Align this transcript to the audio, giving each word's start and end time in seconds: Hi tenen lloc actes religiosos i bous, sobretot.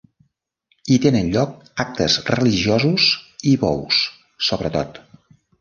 Hi 0.93 0.97
tenen 1.03 1.29
lloc 1.35 1.53
actes 1.83 2.17
religiosos 2.31 3.07
i 3.53 3.57
bous, 3.67 4.03
sobretot. 4.49 5.03